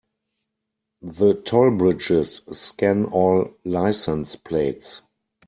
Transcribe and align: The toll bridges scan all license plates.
The 1.03 1.35
toll 1.35 1.77
bridges 1.77 2.41
scan 2.49 3.05
all 3.05 3.53
license 3.65 4.35
plates. 4.35 5.03